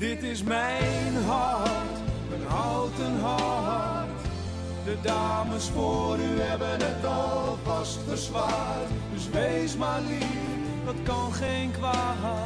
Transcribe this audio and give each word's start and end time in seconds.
Dit 0.00 0.22
is 0.22 0.42
mijn 0.42 1.14
hart, 1.26 1.98
mijn 2.28 2.42
houten 2.48 3.20
hart. 3.20 4.20
De 4.84 4.96
dames 5.02 5.68
voor 5.74 6.16
u 6.18 6.40
hebben 6.40 6.86
het 6.86 7.04
alvast 7.04 7.98
verzwaard. 8.08 8.88
Dus 9.12 9.28
wees 9.28 9.76
maar 9.76 10.00
lief, 10.00 10.84
dat 10.84 10.94
kan 11.02 11.32
geen 11.32 11.70
kwaad. 11.70 12.39